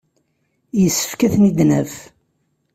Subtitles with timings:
[0.81, 1.93] Yessefk ad ten-id-naf.